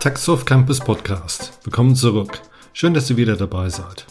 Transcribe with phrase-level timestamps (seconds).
[0.00, 1.58] Taxoff Campus Podcast.
[1.64, 2.40] Willkommen zurück.
[2.72, 4.06] Schön, dass ihr wieder dabei seid.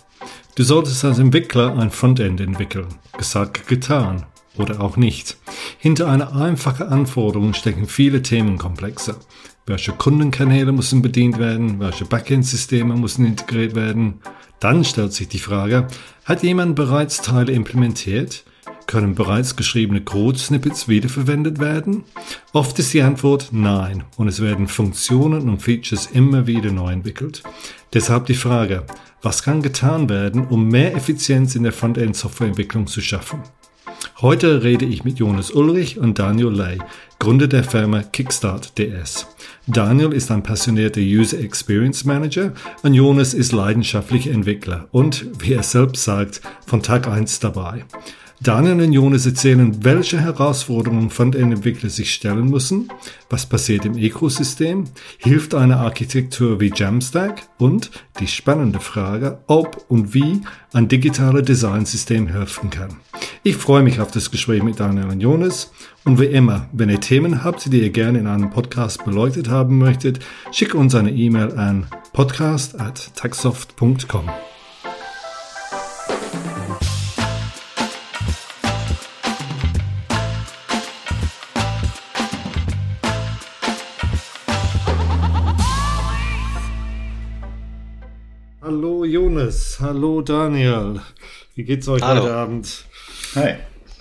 [0.56, 2.88] Du solltest als Entwickler ein Frontend entwickeln.
[3.17, 4.26] Gesagt, getan.
[4.58, 5.38] Oder auch nicht.
[5.78, 9.16] Hinter einer einfachen Anforderung stecken viele Themenkomplexe.
[9.66, 11.80] Welche Kundenkanäle müssen bedient werden?
[11.80, 14.20] Welche Backend-Systeme müssen integriert werden?
[14.60, 15.88] Dann stellt sich die Frage,
[16.26, 18.44] hat jemand bereits Teile implementiert?
[18.88, 22.06] Können bereits geschriebene Code-Snippets wiederverwendet werden?
[22.54, 27.44] Oft ist die Antwort nein und es werden Funktionen und Features immer wieder neu entwickelt.
[27.94, 28.86] Deshalb die Frage,
[29.21, 33.44] was kann getan werden, um mehr Effizienz in der Frontend-Softwareentwicklung zu schaffen?
[34.21, 36.77] Heute rede ich mit Jonas Ulrich und Daniel Ley,
[37.19, 39.27] Gründer der Firma Kickstart DS.
[39.67, 45.63] Daniel ist ein passionierter User Experience Manager und Jonas ist leidenschaftlicher Entwickler und, wie er
[45.63, 47.83] selbst sagt, von Tag 1 dabei.
[48.39, 52.89] Daniel und Jonas erzählen, welche Herausforderungen Frontend-Entwickler sich stellen müssen,
[53.29, 54.85] was passiert im Ökosystem,
[55.17, 62.27] hilft eine Architektur wie Jamstack und die spannende Frage, ob und wie ein digitales Designsystem
[62.27, 62.97] helfen kann.
[63.41, 65.72] Ich freue mich auf das Gespräch mit Daniel und Jonas
[66.05, 69.79] und wie immer, wenn ihr Themen habt, die ihr gerne in einem Podcast beleuchtet haben
[69.79, 70.19] möchtet,
[70.51, 72.75] schickt uns eine E-Mail an podcast
[89.58, 91.02] Jonas, hallo Daniel.
[91.55, 92.22] Wie geht's euch hallo.
[92.23, 92.86] heute Abend?
[93.33, 93.55] Hi.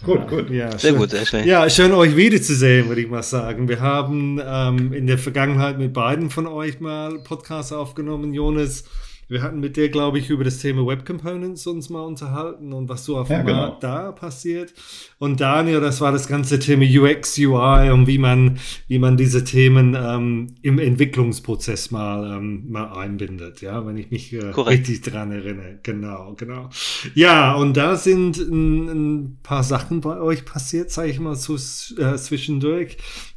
[0.04, 0.50] Gut, gut.
[0.50, 0.98] Ja, sehr schön.
[0.98, 1.46] gut, sehr schön.
[1.46, 3.66] Ja, schön euch wiederzusehen, würde ich mal sagen.
[3.66, 8.84] Wir haben ähm, in der Vergangenheit mit beiden von euch mal Podcasts aufgenommen, Jonas.
[9.28, 12.88] Wir hatten mit dir, glaube ich, über das Thema Web Components uns mal unterhalten und
[12.88, 13.58] was so auf ja, dem genau.
[13.58, 14.72] Markt da passiert.
[15.18, 19.42] Und Daniel, das war das ganze Thema UX, UI und wie man, wie man diese
[19.42, 25.32] Themen ähm, im Entwicklungsprozess mal, ähm, mal einbindet, ja, wenn ich mich äh, richtig dran
[25.32, 25.80] erinnere.
[25.82, 26.70] Genau, genau.
[27.14, 31.56] Ja, und da sind ein, ein paar Sachen bei euch passiert, sage ich mal so
[31.56, 32.96] äh, zwischendurch.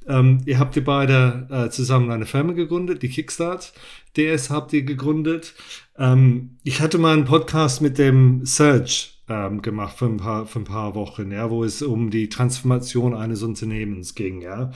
[0.09, 3.73] Ähm, ihr habt ihr beide äh, zusammen eine Firma gegründet, die Kickstart.
[4.17, 5.53] DS habt ihr gegründet.
[5.97, 10.59] Ähm, ich hatte mal einen Podcast mit dem Serge ähm, gemacht für ein, paar, für
[10.59, 14.71] ein paar Wochen, ja, wo es um die Transformation eines Unternehmens ging, ja.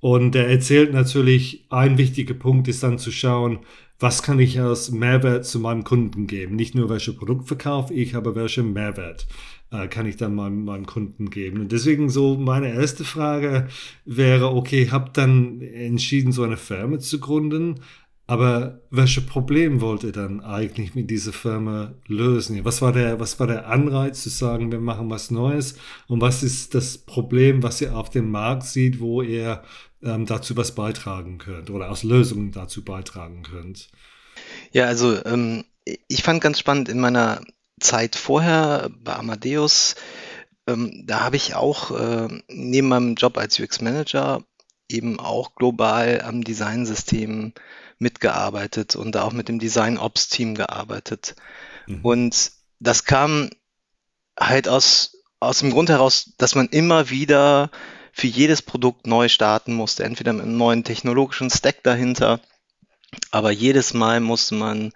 [0.00, 3.58] Und er erzählt natürlich, ein wichtiger Punkt ist dann zu schauen,
[3.98, 6.54] was kann ich als Mehrwert zu meinem Kunden geben?
[6.54, 9.26] Nicht nur welche Produkt verkaufe ich, aber welche Mehrwert
[9.70, 11.60] äh, kann ich dann meinem, meinem Kunden geben?
[11.60, 13.68] Und deswegen so meine erste Frage
[14.04, 17.80] wäre, okay, habt dann entschieden, so eine Firma zu gründen.
[18.26, 22.62] Aber welche Problem wollt ihr dann eigentlich mit dieser Firma lösen?
[22.62, 25.78] Was war der, was war der Anreiz zu sagen, wir machen was Neues?
[26.08, 29.62] Und was ist das Problem, was ihr auf dem Markt sieht, wo ihr
[30.02, 33.88] ähm, dazu was beitragen könnt oder aus Lösungen dazu beitragen könnt?
[34.72, 35.64] Ja, also ähm,
[36.06, 37.40] ich fand ganz spannend in meiner
[37.78, 39.96] Zeit vorher bei Amadeus,
[40.66, 44.44] ähm, da habe ich auch äh, neben meinem Job als UX Manager
[44.88, 47.52] eben auch global am Designsystem
[47.98, 51.34] mitgearbeitet und da auch mit dem Design Ops Team gearbeitet.
[51.86, 52.00] Mhm.
[52.02, 53.50] Und das kam
[54.38, 57.70] halt aus, aus dem Grund heraus, dass man immer wieder
[58.12, 62.40] für jedes Produkt neu starten musste, entweder mit einem neuen technologischen Stack dahinter,
[63.30, 64.92] aber jedes Mal musste man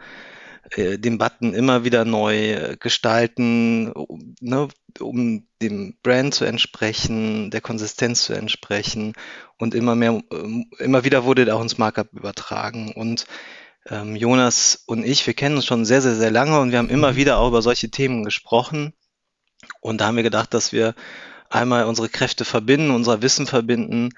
[0.77, 3.93] äh, den Button immer wieder neu äh, gestalten,
[4.41, 4.69] ne,
[5.00, 9.15] um dem Brand zu entsprechen, der Konsistenz zu entsprechen
[9.59, 13.27] und immer mehr, ähm, immer wieder wurde auch ins Markup übertragen und
[13.88, 16.91] ähm, Jonas und ich, wir kennen uns schon sehr, sehr, sehr lange und wir haben
[16.91, 17.16] immer mhm.
[17.16, 18.93] wieder auch über solche Themen gesprochen.
[19.81, 20.94] Und da haben wir gedacht, dass wir
[21.50, 24.10] einmal unsere Kräfte verbinden, unser Wissen verbinden,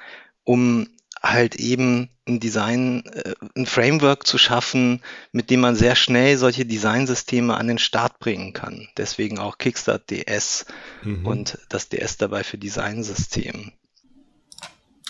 [0.45, 0.89] um
[1.33, 5.01] halt eben ein Design, äh, ein Framework zu schaffen,
[5.33, 8.89] mit dem man sehr schnell solche Designsysteme an den Start bringen kann.
[8.97, 10.67] Deswegen auch Kickstart DS
[11.03, 11.27] mhm.
[11.27, 13.73] und das DS dabei für Designsystem.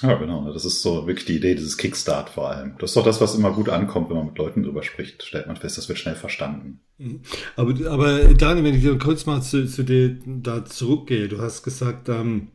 [0.03, 0.53] Ja, genau.
[0.53, 2.75] Das ist so wirklich die Idee dieses Kickstart vor allem.
[2.79, 5.23] Das ist doch das, was immer gut ankommt, wenn man mit Leuten drüber spricht.
[5.23, 6.81] Stellt man fest, das wird schnell verstanden.
[6.99, 7.21] Mhm.
[7.57, 11.63] Aber, aber Daniel, wenn ich dir kurz mal zu, zu dir da zurückgehe, du hast
[11.63, 12.49] gesagt, ähm,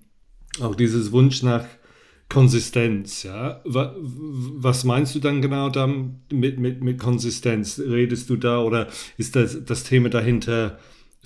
[0.61, 1.65] auch dieses Wunsch nach
[2.29, 3.59] Konsistenz, ja.
[3.65, 7.79] Was meinst du dann genau dann mit, mit, mit Konsistenz?
[7.79, 8.87] Redest du da oder
[9.17, 10.77] ist das, das Thema dahinter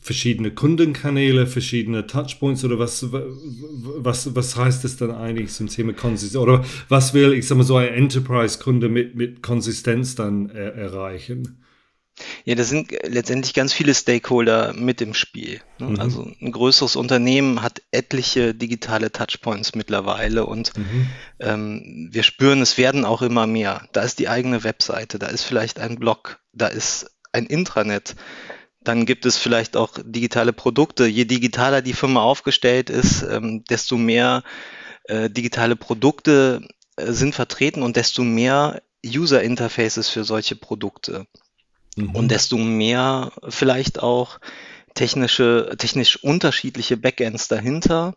[0.01, 6.41] verschiedene Kundenkanäle, verschiedene Touchpoints oder was, was, was heißt das dann eigentlich zum Thema Konsistenz?
[6.41, 11.62] Oder was will, ich sag mal, so ein Enterprise-Kunde mit, mit Konsistenz dann er, erreichen?
[12.45, 15.61] Ja, da sind letztendlich ganz viele Stakeholder mit im Spiel.
[15.79, 15.89] Ne?
[15.89, 15.99] Mhm.
[15.99, 21.07] Also ein größeres Unternehmen hat etliche digitale Touchpoints mittlerweile und mhm.
[21.39, 23.87] ähm, wir spüren, es werden auch immer mehr.
[23.93, 28.15] Da ist die eigene Webseite, da ist vielleicht ein Blog, da ist ein Intranet.
[28.83, 31.05] Dann gibt es vielleicht auch digitale Produkte.
[31.05, 34.43] Je digitaler die Firma aufgestellt ist, ähm, desto mehr
[35.05, 41.27] äh, digitale Produkte äh, sind vertreten und desto mehr User Interfaces für solche Produkte.
[41.95, 42.12] Mhm.
[42.12, 44.40] Und desto mehr vielleicht auch
[44.94, 48.16] technische, technisch unterschiedliche Backends dahinter.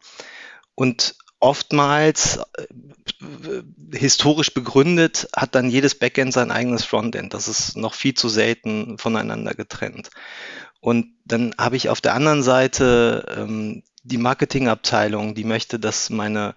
[0.75, 7.35] Und oftmals äh, historisch begründet hat dann jedes Backend sein eigenes Frontend.
[7.35, 10.11] Das ist noch viel zu selten voneinander getrennt.
[10.81, 16.55] Und dann habe ich auf der anderen Seite ähm, die Marketingabteilung, die möchte, dass meine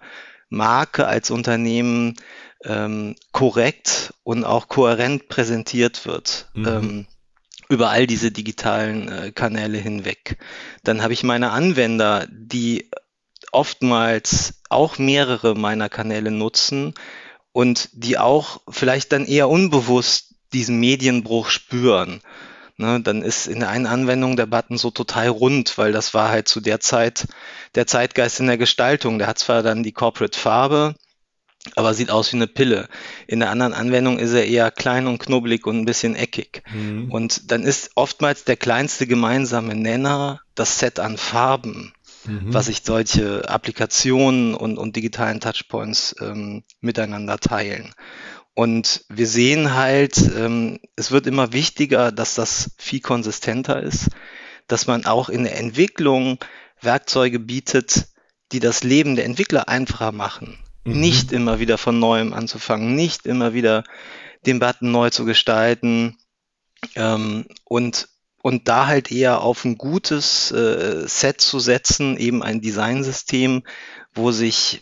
[0.50, 2.16] Marke als Unternehmen
[2.64, 6.48] ähm, korrekt und auch kohärent präsentiert wird.
[6.54, 6.66] Mhm.
[6.66, 7.06] Ähm,
[7.68, 10.38] über all diese digitalen äh, Kanäle hinweg.
[10.82, 12.90] Dann habe ich meine Anwender, die
[13.52, 16.94] oftmals auch mehrere meiner Kanäle nutzen
[17.52, 22.20] und die auch vielleicht dann eher unbewusst diesen Medienbruch spüren.
[22.80, 26.30] Ne, dann ist in der einen Anwendung der Button so total rund, weil das war
[26.30, 27.28] halt zu der Zeit
[27.74, 29.18] der Zeitgeist in der Gestaltung.
[29.18, 30.94] Der hat zwar dann die Corporate Farbe,
[31.76, 32.88] aber sieht aus wie eine Pille.
[33.26, 36.62] In der anderen Anwendung ist er eher klein und knubbelig und ein bisschen eckig.
[36.72, 37.10] Mhm.
[37.10, 41.92] Und dann ist oftmals der kleinste gemeinsame Nenner das Set an Farben,
[42.24, 42.54] mhm.
[42.54, 47.92] was sich solche Applikationen und, und digitalen Touchpoints ähm, miteinander teilen.
[48.54, 54.08] Und wir sehen halt, ähm, es wird immer wichtiger, dass das viel konsistenter ist,
[54.66, 56.38] dass man auch in der Entwicklung
[56.80, 58.08] Werkzeuge bietet,
[58.52, 60.58] die das Leben der Entwickler einfacher machen.
[60.84, 61.00] Mhm.
[61.00, 63.84] Nicht immer wieder von neuem anzufangen, nicht immer wieder
[64.46, 66.16] den Button neu zu gestalten
[66.96, 68.08] ähm, und,
[68.42, 73.62] und da halt eher auf ein gutes äh, Set zu setzen, eben ein Designsystem,
[74.14, 74.80] wo sich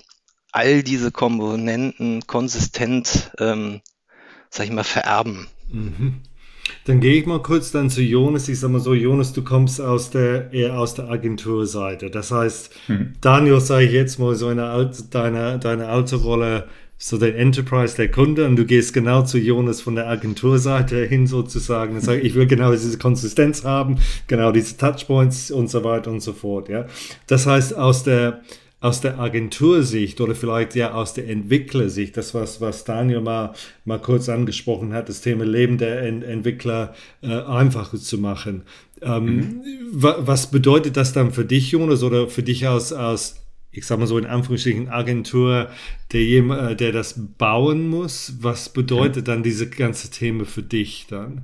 [0.58, 3.81] all diese Komponenten konsistent, ähm,
[4.50, 5.46] sag ich mal, vererben.
[5.70, 6.22] Mhm.
[6.84, 8.49] Dann gehe ich mal kurz dann zu Jonas.
[8.49, 12.10] Ich sag mal so, Jonas, du kommst aus der, eher aus der Agenturseite.
[12.10, 13.12] Das heißt, hm.
[13.20, 16.69] Daniel, sage ich jetzt mal so eine deine, deine alte Rolle,
[16.99, 21.28] so der Enterprise, der Kunde, und du gehst genau zu Jonas von der Agenturseite hin
[21.28, 26.11] sozusagen und sagst, ich will genau diese Konsistenz haben, genau diese Touchpoints und so weiter
[26.11, 26.87] und so fort, ja.
[27.28, 28.43] Das heißt, aus der,
[28.80, 33.54] aus der Agentursicht oder vielleicht ja aus der Entwicklersicht, das was, was Daniel mal,
[33.84, 38.62] mal kurz angesprochen hat, das Thema Leben der Ent Entwickler äh, einfacher zu machen.
[39.02, 39.62] Ähm, mhm.
[39.90, 43.42] Was bedeutet das dann für dich, Jonas, oder für dich als, als
[43.72, 45.69] ich sag mal so in Anführungsstrichen Agentur,
[46.12, 48.34] der, äh, der das bauen muss?
[48.40, 51.42] Was bedeutet dann diese ganze Thema für dich dann?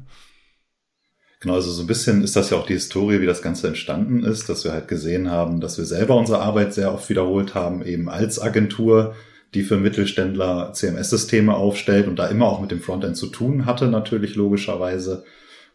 [1.44, 4.24] Genau, also so ein bisschen ist das ja auch die Historie, wie das Ganze entstanden
[4.24, 7.84] ist, dass wir halt gesehen haben, dass wir selber unsere Arbeit sehr oft wiederholt haben,
[7.84, 9.14] eben als Agentur,
[9.52, 13.88] die für Mittelständler CMS-Systeme aufstellt und da immer auch mit dem Frontend zu tun hatte,
[13.88, 15.24] natürlich logischerweise.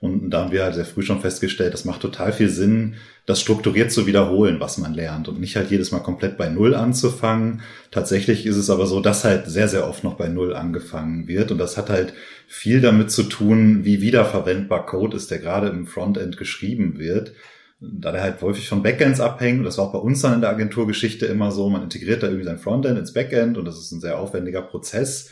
[0.01, 3.41] Und da haben wir halt sehr früh schon festgestellt, das macht total viel Sinn, das
[3.41, 7.61] strukturiert zu wiederholen, was man lernt und nicht halt jedes Mal komplett bei Null anzufangen.
[7.91, 11.51] Tatsächlich ist es aber so, dass halt sehr, sehr oft noch bei Null angefangen wird
[11.51, 12.13] und das hat halt
[12.47, 17.33] viel damit zu tun, wie wiederverwendbar Code ist, der gerade im Frontend geschrieben wird.
[17.81, 20.49] Da der halt häufig von Backends abhängt, das war auch bei uns dann in der
[20.49, 24.01] Agenturgeschichte immer so, man integriert da irgendwie sein Frontend ins Backend und das ist ein
[24.01, 25.31] sehr aufwendiger Prozess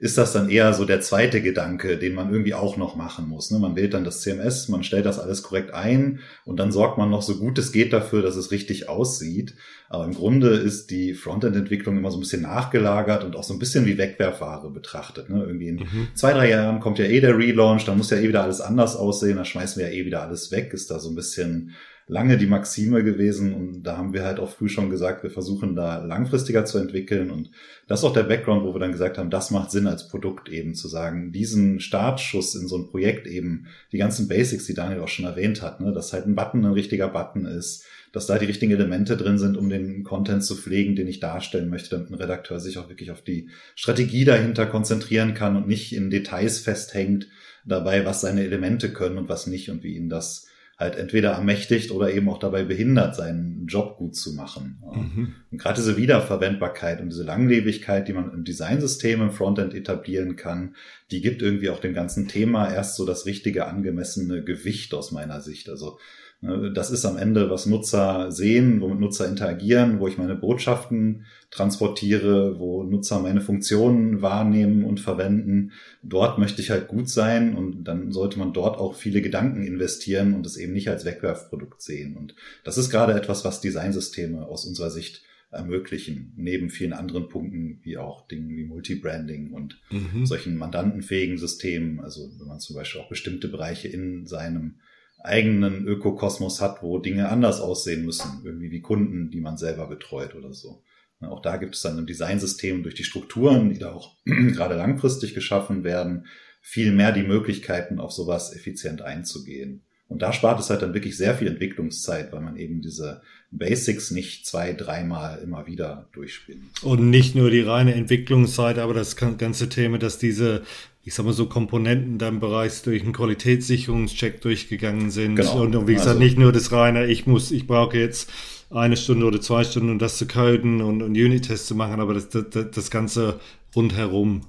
[0.00, 3.50] ist das dann eher so der zweite Gedanke, den man irgendwie auch noch machen muss.
[3.50, 3.58] Ne?
[3.58, 7.10] Man wählt dann das CMS, man stellt das alles korrekt ein und dann sorgt man
[7.10, 9.54] noch so gut es geht dafür, dass es richtig aussieht.
[9.88, 13.58] Aber im Grunde ist die Frontend-Entwicklung immer so ein bisschen nachgelagert und auch so ein
[13.58, 15.30] bisschen wie Wegwerfware betrachtet.
[15.30, 15.42] Ne?
[15.44, 16.08] Irgendwie in mhm.
[16.14, 18.96] zwei, drei Jahren kommt ja eh der Relaunch, dann muss ja eh wieder alles anders
[18.96, 21.74] aussehen, dann schmeißen wir ja eh wieder alles weg, ist da so ein bisschen
[22.08, 25.76] lange die Maxime gewesen und da haben wir halt auch früh schon gesagt, wir versuchen
[25.76, 27.50] da langfristiger zu entwickeln und
[27.86, 30.48] das ist auch der Background, wo wir dann gesagt haben, das macht Sinn als Produkt
[30.48, 35.00] eben zu sagen, diesen Startschuss in so ein Projekt eben, die ganzen Basics, die Daniel
[35.00, 38.38] auch schon erwähnt hat, ne, dass halt ein Button ein richtiger Button ist, dass da
[38.38, 42.10] die richtigen Elemente drin sind, um den Content zu pflegen, den ich darstellen möchte, damit
[42.10, 46.58] ein Redakteur sich auch wirklich auf die Strategie dahinter konzentrieren kann und nicht in Details
[46.58, 47.28] festhängt
[47.66, 50.47] dabei, was seine Elemente können und was nicht und wie ihn das
[50.78, 54.80] halt entweder ermächtigt oder eben auch dabei behindert, seinen Job gut zu machen.
[54.94, 55.34] Mhm.
[55.50, 60.76] Und gerade diese Wiederverwendbarkeit und diese Langlebigkeit, die man im Designsystem im Frontend etablieren kann,
[61.10, 65.40] die gibt irgendwie auch dem ganzen Thema erst so das richtige angemessene Gewicht aus meiner
[65.40, 65.68] Sicht.
[65.68, 65.98] Also
[66.40, 72.60] das ist am Ende, was Nutzer sehen, womit Nutzer interagieren, wo ich meine Botschaften transportiere,
[72.60, 75.72] wo Nutzer meine Funktionen wahrnehmen und verwenden.
[76.04, 80.34] Dort möchte ich halt gut sein und dann sollte man dort auch viele Gedanken investieren
[80.34, 82.16] und es eben nicht als Wegwerfprodukt sehen.
[82.16, 87.80] Und das ist gerade etwas, was Designsysteme aus unserer Sicht ermöglichen, neben vielen anderen Punkten,
[87.82, 90.24] wie auch Dingen wie Multibranding und mhm.
[90.24, 91.98] solchen mandantenfähigen Systemen.
[91.98, 94.76] Also wenn man zum Beispiel auch bestimmte Bereiche in seinem
[95.18, 100.34] eigenen Ökokosmos hat, wo Dinge anders aussehen müssen, irgendwie wie Kunden, die man selber betreut
[100.34, 100.82] oder so.
[101.20, 105.34] Auch da gibt es dann im Designsystem durch die Strukturen, die da auch gerade langfristig
[105.34, 106.26] geschaffen werden,
[106.60, 109.82] viel mehr die Möglichkeiten, auf sowas effizient einzugehen.
[110.06, 113.20] Und da spart es halt dann wirklich sehr viel Entwicklungszeit, weil man eben diese
[113.50, 116.60] Basics nicht zwei, dreimal immer wieder durchspielt.
[116.82, 120.62] Und nicht nur die reine Entwicklungszeit, aber das ganze Thema, dass diese
[121.08, 125.36] ich sag mal so Komponenten dann bereits durch einen Qualitätssicherungscheck durchgegangen sind.
[125.36, 125.62] Genau.
[125.62, 128.30] Und, und wie gesagt, also, nicht nur das reine, ich muss, ich brauche jetzt
[128.68, 132.12] eine Stunde oder zwei Stunden, um das zu coden und, und Unit-Tests zu machen, aber
[132.12, 133.40] das, das, das Ganze
[133.74, 134.42] rundherum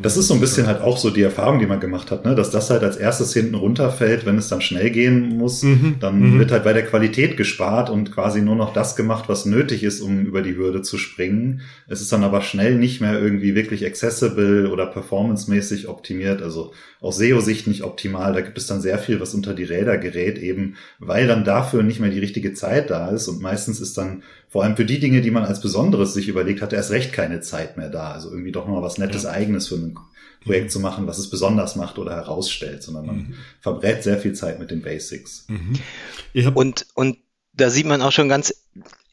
[0.00, 2.34] das ist so ein bisschen halt auch so die Erfahrung, die man gemacht hat, ne?
[2.34, 5.62] dass das halt als erstes hinten runterfällt, wenn es dann schnell gehen muss.
[5.62, 5.96] Mhm.
[6.00, 6.38] Dann mhm.
[6.38, 10.00] wird halt bei der Qualität gespart und quasi nur noch das gemacht, was nötig ist,
[10.00, 11.60] um über die Hürde zu springen.
[11.86, 16.40] Es ist dann aber schnell nicht mehr irgendwie wirklich accessible oder performancemäßig optimiert.
[16.40, 18.32] Also aus SEO-Sicht nicht optimal.
[18.32, 21.82] Da gibt es dann sehr viel, was unter die Räder gerät, eben weil dann dafür
[21.82, 23.28] nicht mehr die richtige Zeit da ist.
[23.28, 26.62] Und meistens ist dann vor allem für die Dinge, die man als Besonderes sich überlegt
[26.62, 28.12] hat, erst recht keine Zeit mehr da.
[28.12, 29.30] Also irgendwie doch mal was Nettes ja.
[29.30, 29.98] Eigenes für ein
[30.44, 33.34] Projekt zu machen, was es besonders macht oder herausstellt, sondern man mhm.
[33.60, 35.46] verbrät sehr viel Zeit mit den Basics.
[35.48, 36.52] Mhm.
[36.54, 37.18] Und, und
[37.52, 38.54] da sieht man auch schon ganz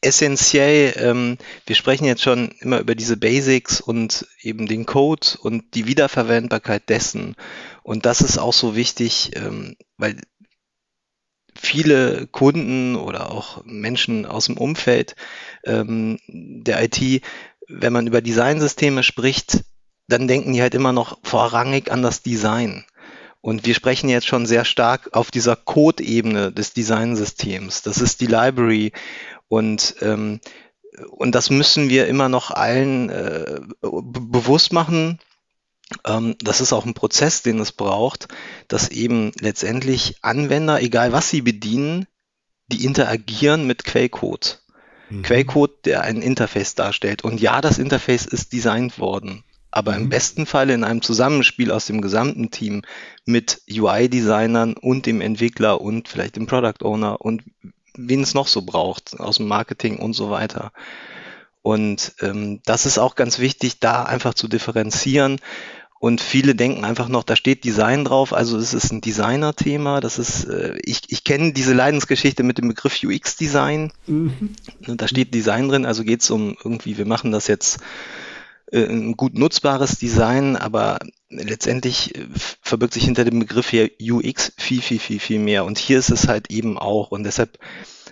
[0.00, 5.74] essentiell, ähm, wir sprechen jetzt schon immer über diese Basics und eben den Code und
[5.74, 7.36] die Wiederverwendbarkeit dessen.
[7.82, 10.16] Und das ist auch so wichtig, ähm, weil
[11.66, 15.16] viele Kunden oder auch Menschen aus dem Umfeld
[15.64, 17.22] ähm, der IT,
[17.68, 19.64] wenn man über Designsysteme spricht,
[20.08, 22.84] dann denken die halt immer noch vorrangig an das Design.
[23.40, 27.82] Und wir sprechen jetzt schon sehr stark auf dieser Code-Ebene des Designsystems.
[27.82, 28.92] Das ist die Library.
[29.48, 30.40] Und, ähm,
[31.10, 35.18] und das müssen wir immer noch allen äh, bewusst machen.
[36.04, 38.28] Ähm, das ist auch ein Prozess, den es braucht,
[38.68, 42.06] dass eben letztendlich Anwender, egal was sie bedienen,
[42.68, 44.62] die interagieren mit Quellcode.
[45.10, 45.22] Mhm.
[45.22, 47.22] Quellcode, der ein Interface darstellt.
[47.22, 50.08] Und ja, das Interface ist designt worden aber im mhm.
[50.08, 52.82] besten Fall in einem Zusammenspiel aus dem gesamten Team
[53.26, 57.42] mit UI-Designern und dem Entwickler und vielleicht dem Product Owner und
[57.96, 60.70] wen es noch so braucht, aus dem Marketing und so weiter.
[61.64, 65.40] Und ähm, das ist auch ganz wichtig, da einfach zu differenzieren.
[65.98, 70.02] Und viele denken einfach noch, da steht Design drauf, also es ist ein Designer-Thema.
[70.02, 73.92] Das ist, äh, ich, ich kenne diese Leidensgeschichte mit dem Begriff UX-Design.
[74.06, 74.50] Mhm.
[74.80, 77.78] Da steht Design drin, also geht es um irgendwie, wir machen das jetzt
[79.16, 82.26] gut nutzbares Design, aber letztendlich äh,
[82.60, 85.64] verbirgt sich hinter dem Begriff hier UX viel, viel, viel, viel mehr.
[85.64, 87.10] Und hier ist es halt eben auch.
[87.10, 87.58] Und deshalb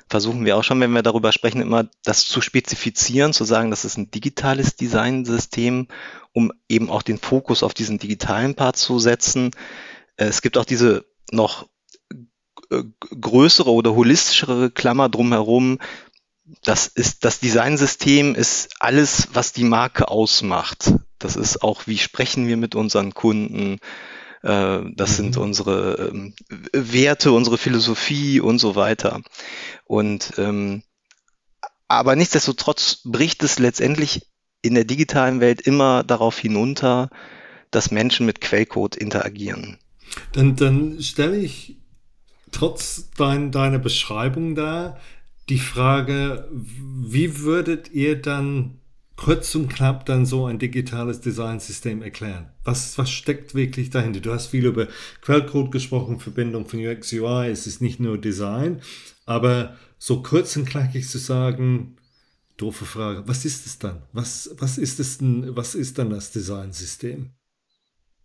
[0.08, 3.84] versuchen wir auch schon, wenn wir darüber sprechen, immer das zu spezifizieren, zu sagen, das
[3.84, 5.88] ist ein digitales Designsystem,
[6.32, 9.50] um eben auch den Fokus auf diesen digitalen Part zu setzen.
[10.16, 11.66] Äh, es gibt auch diese noch
[13.20, 15.78] größere oder holistischere Klammer drumherum,
[16.64, 20.92] das ist, das Designsystem ist alles, was die Marke ausmacht.
[21.18, 23.78] Das ist auch, wie sprechen wir mit unseren Kunden.
[24.42, 25.42] Äh, das sind mhm.
[25.42, 26.34] unsere ähm,
[26.72, 29.22] Werte, unsere Philosophie und so weiter.
[29.84, 30.82] Und, ähm,
[31.88, 34.26] aber nichtsdestotrotz bricht es letztendlich
[34.62, 37.10] in der digitalen Welt immer darauf hinunter,
[37.70, 39.78] dass Menschen mit Quellcode interagieren.
[40.32, 41.78] Dann, dann stelle ich
[42.50, 44.98] trotz dein, deiner Beschreibung da
[45.48, 48.78] die Frage, wie würdet ihr dann
[49.16, 52.48] kurz und knapp dann so ein digitales Designsystem erklären?
[52.64, 54.20] Was, was steckt wirklich dahinter?
[54.20, 54.88] Du hast viel über
[55.20, 57.48] Quellcode gesprochen, Verbindung von UX, UI.
[57.48, 58.80] Es ist nicht nur Design,
[59.26, 61.96] aber so kurz und knackig zu sagen,
[62.56, 64.02] doofe Frage, was ist es dann?
[64.12, 67.30] Was, was ist es denn, was ist dann das Designsystem?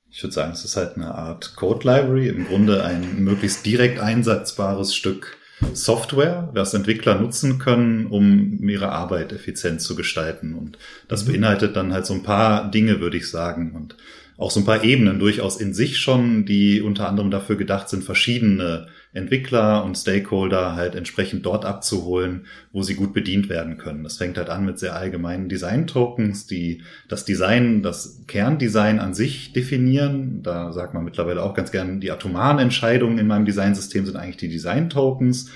[0.09, 3.99] Ich würde sagen, es ist halt eine Art Code Library, im Grunde ein möglichst direkt
[3.99, 5.37] einsatzbares Stück
[5.73, 10.53] Software, das Entwickler nutzen können, um ihre Arbeit effizient zu gestalten.
[10.53, 11.31] Und das mhm.
[11.31, 13.71] beinhaltet dann halt so ein paar Dinge, würde ich sagen.
[13.75, 13.95] Und
[14.37, 18.03] auch so ein paar Ebenen durchaus in sich schon, die unter anderem dafür gedacht sind,
[18.03, 18.87] verschiedene
[19.17, 24.03] Entwickler und Stakeholder halt entsprechend dort abzuholen, wo sie gut bedient werden können.
[24.03, 29.53] Das fängt halt an mit sehr allgemeinen Design-Tokens, die das Design, das Kerndesign an sich
[29.53, 30.43] definieren.
[30.43, 34.37] Da sagt man mittlerweile auch ganz gern, die atomaren Entscheidungen in meinem Designsystem sind eigentlich
[34.37, 35.51] die Design-Tokens.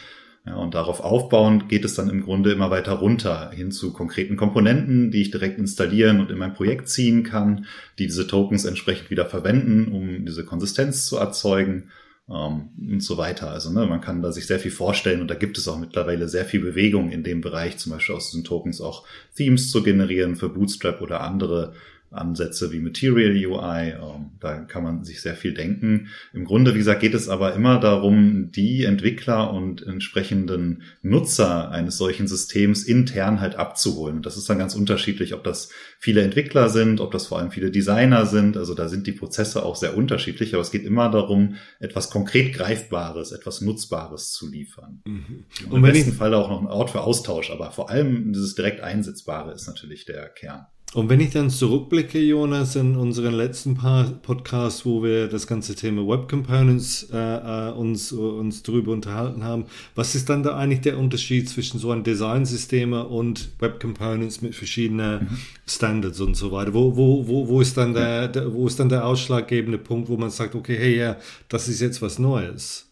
[0.45, 4.37] Ja, und darauf aufbauend geht es dann im Grunde immer weiter runter hin zu konkreten
[4.37, 7.65] Komponenten, die ich direkt installieren und in mein Projekt ziehen kann,
[7.99, 11.91] die diese Tokens entsprechend wieder verwenden, um diese Konsistenz zu erzeugen
[12.31, 13.51] ähm, und so weiter.
[13.51, 16.27] Also ne, man kann da sich sehr viel vorstellen und da gibt es auch mittlerweile
[16.27, 20.35] sehr viel Bewegung in dem Bereich, zum Beispiel aus diesen Tokens auch Themes zu generieren
[20.35, 21.73] für Bootstrap oder andere
[22.11, 23.91] Ansätze wie Material UI.
[23.91, 26.09] Ähm, da kann man sich sehr viel denken.
[26.33, 31.97] Im Grunde, wie gesagt, geht es aber immer darum, die Entwickler und entsprechenden Nutzer eines
[31.97, 34.17] solchen Systems intern halt abzuholen.
[34.17, 37.51] Und das ist dann ganz unterschiedlich, ob das viele Entwickler sind, ob das vor allem
[37.51, 38.57] viele Designer sind.
[38.57, 40.53] Also da sind die Prozesse auch sehr unterschiedlich.
[40.53, 45.01] Aber es geht immer darum, etwas konkret Greifbares, etwas Nutzbares zu liefern.
[45.05, 45.45] Mhm.
[45.65, 47.51] Und, und im besten Fall auch noch ein Ort für Austausch.
[47.51, 50.65] Aber vor allem dieses direkt Einsetzbare ist natürlich der Kern.
[50.93, 55.73] Und wenn ich dann zurückblicke, Jonas, in unseren letzten paar Podcasts, wo wir das ganze
[55.73, 60.81] Thema Web Components äh, äh, uns, uns darüber unterhalten haben, was ist dann da eigentlich
[60.81, 65.37] der Unterschied zwischen so einem Designsystem und Web Components mit verschiedenen mhm.
[65.65, 66.73] Standards und so weiter?
[66.73, 70.17] Wo, wo, wo, wo, ist dann der, der, wo ist dann der ausschlaggebende Punkt, wo
[70.17, 71.15] man sagt, okay, hey, ja,
[71.47, 72.90] das ist jetzt was Neues?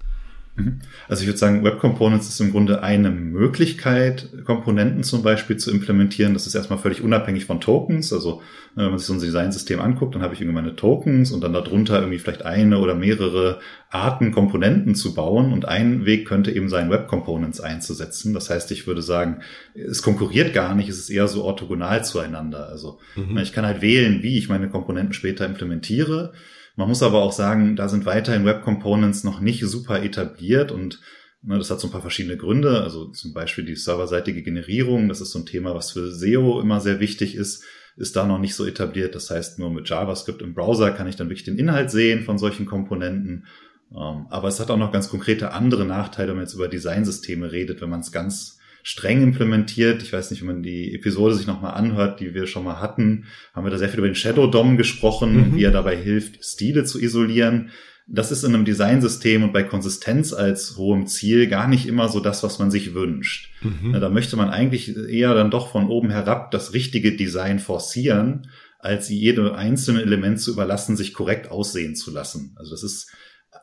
[0.59, 0.79] Mhm.
[1.07, 5.71] Also ich würde sagen, Web Components ist im Grunde eine Möglichkeit, Komponenten zum Beispiel zu
[5.71, 6.33] implementieren.
[6.33, 8.13] Das ist erstmal völlig unabhängig von Tokens.
[8.13, 8.41] Also
[8.75, 11.41] äh, wenn man sich so ein Designsystem anguckt, dann habe ich irgendwie meine Tokens und
[11.41, 15.53] dann darunter irgendwie vielleicht eine oder mehrere Arten Komponenten zu bauen.
[15.53, 18.33] Und ein Weg könnte eben sein, Web Components einzusetzen.
[18.33, 19.41] Das heißt, ich würde sagen,
[19.73, 22.69] es konkurriert gar nicht, es ist eher so orthogonal zueinander.
[22.69, 23.37] Also mhm.
[23.37, 26.33] ich kann halt wählen, wie ich meine Komponenten später implementiere.
[26.79, 31.01] Man muss aber auch sagen, da sind weiterhin Web Components noch nicht super etabliert und
[31.41, 32.81] ne, das hat so ein paar verschiedene Gründe.
[32.81, 36.79] Also zum Beispiel die serverseitige Generierung, das ist so ein Thema, was für SEO immer
[36.79, 37.65] sehr wichtig ist,
[37.97, 39.13] ist da noch nicht so etabliert.
[39.13, 42.37] Das heißt, nur mit JavaScript im Browser kann ich dann wirklich den Inhalt sehen von
[42.37, 43.45] solchen Komponenten.
[43.91, 47.51] Ähm, aber es hat auch noch ganz konkrete andere Nachteile, wenn man jetzt über Designsysteme
[47.51, 50.01] redet, wenn man es ganz streng implementiert.
[50.01, 53.25] Ich weiß nicht, wenn man die Episode sich nochmal anhört, die wir schon mal hatten,
[53.53, 55.55] haben wir da sehr viel über den Shadow DOM gesprochen, mhm.
[55.55, 57.71] wie er dabei hilft, Stile zu isolieren.
[58.11, 62.19] Das ist in einem Designsystem und bei Konsistenz als hohem Ziel gar nicht immer so
[62.19, 63.51] das, was man sich wünscht.
[63.61, 63.93] Mhm.
[63.93, 68.47] Da möchte man eigentlich eher dann doch von oben herab das richtige Design forcieren,
[68.79, 72.55] als jedem einzelnen Element zu überlassen, sich korrekt aussehen zu lassen.
[72.57, 73.11] Also das ist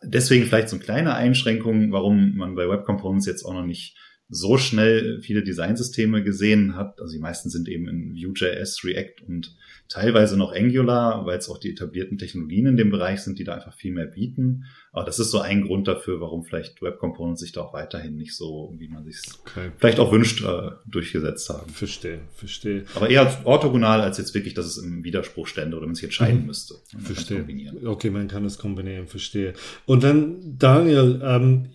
[0.02, 3.96] deswegen vielleicht so eine kleine Einschränkung, warum man bei Web Components jetzt auch noch nicht
[4.28, 7.00] so schnell viele Designsysteme gesehen hat.
[7.00, 9.54] Also die meisten sind eben in Vue.js, React und
[9.88, 13.54] teilweise noch Angular, weil es auch die etablierten Technologien in dem Bereich sind, die da
[13.54, 14.64] einfach viel mehr bieten.
[14.90, 18.16] Aber das ist so ein Grund dafür, warum vielleicht Web Components sich da auch weiterhin
[18.16, 19.70] nicht so, wie man sich okay.
[19.78, 21.70] vielleicht auch wünscht, äh, durchgesetzt haben.
[21.70, 22.84] Verstehe, verstehe.
[22.96, 26.40] Aber eher orthogonal als jetzt wirklich, dass es im Widerspruch stände oder man sich entscheiden
[26.40, 26.46] mhm.
[26.46, 26.74] müsste.
[26.94, 27.44] Man verstehe.
[27.84, 29.52] Okay, man kann es kombinieren, verstehe.
[29.84, 31.66] Und dann, Daniel, ähm,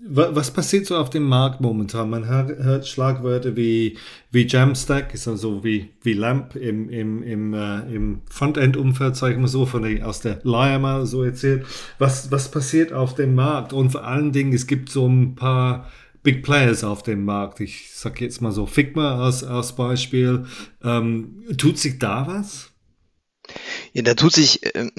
[0.00, 2.10] was passiert so auf dem Markt momentan?
[2.10, 3.98] Man hört Schlagwörter wie,
[4.30, 9.40] wie Jamstack, ist also wie, wie LAMP im, im, im, äh, im Frontend-Umfeld, sage ich
[9.40, 11.66] mal so, von der, aus der Leier mal so erzählt.
[11.98, 13.72] Was, was passiert auf dem Markt?
[13.72, 15.90] Und vor allen Dingen, es gibt so ein paar
[16.22, 17.58] Big Players auf dem Markt.
[17.60, 20.44] Ich sage jetzt mal so Figma als, als Beispiel.
[20.84, 22.72] Ähm, tut sich da was?
[23.92, 24.92] Ja, da tut sich ähm,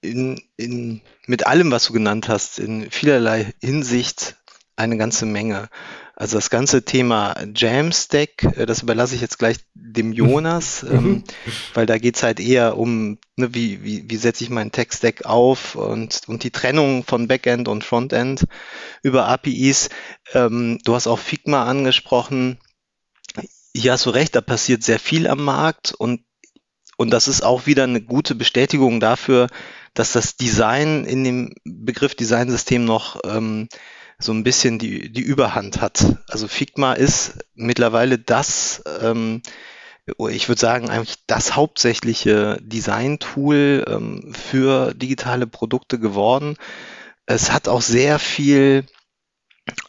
[0.00, 4.36] in, in, mit allem, was du genannt hast, in vielerlei Hinsicht
[4.76, 5.68] eine ganze Menge.
[6.14, 10.90] Also das ganze Thema Jamstack, äh, das überlasse ich jetzt gleich dem Jonas, mhm.
[10.90, 11.24] ähm,
[11.74, 15.74] weil da geht's halt eher um, ne, wie, wie, wie setze ich meinen Tech-Stack auf
[15.74, 18.44] und, und die Trennung von Backend und Frontend
[19.02, 19.88] über APIs.
[20.34, 22.58] Ähm, du hast auch Figma angesprochen.
[23.74, 26.20] Hier hast du recht, da passiert sehr viel am Markt und,
[27.02, 29.48] und das ist auch wieder eine gute Bestätigung dafür,
[29.92, 33.68] dass das Design in dem Begriff Designsystem noch ähm,
[34.18, 36.16] so ein bisschen die, die Überhand hat.
[36.28, 39.42] Also Figma ist mittlerweile das, ähm,
[40.30, 46.56] ich würde sagen, eigentlich das hauptsächliche Design-Tool ähm, für digitale Produkte geworden.
[47.26, 48.86] Es hat auch sehr viel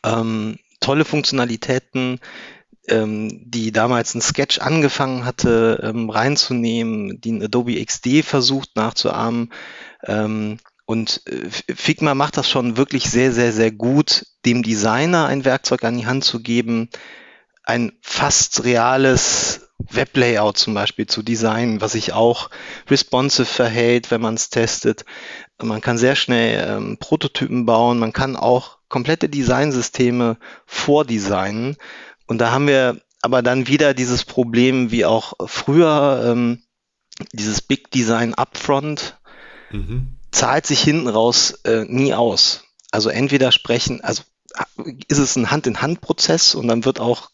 [0.04, 2.20] ähm, tolle Funktionalitäten,
[2.88, 9.52] ähm, die damals ein Sketch angefangen hatte, ähm, reinzunehmen, die ein Adobe XD versucht nachzuahmen.
[10.06, 15.46] Ähm, und äh, Figma macht das schon wirklich sehr, sehr, sehr gut, dem Designer ein
[15.46, 16.90] Werkzeug an die Hand zu geben,
[17.64, 22.50] ein fast reales Weblayout zum Beispiel zu designen, was sich auch
[22.90, 25.06] responsive verhält, wenn man es testet.
[25.62, 31.78] Man kann sehr schnell ähm, Prototypen bauen, man kann auch komplette Designsysteme vordesignen.
[32.26, 36.64] Und da haben wir aber dann wieder dieses Problem, wie auch früher, ähm,
[37.32, 39.18] dieses Big Design Upfront
[39.72, 40.18] mhm.
[40.32, 42.66] zahlt sich hinten raus äh, nie aus.
[42.92, 44.24] Also entweder sprechen, also
[45.08, 47.30] ist es ein Hand-in-Hand-Prozess und dann wird auch